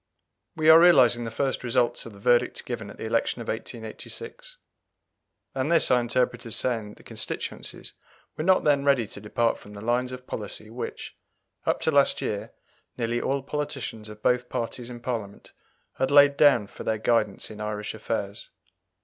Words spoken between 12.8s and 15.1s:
nearly all politicians of both parties in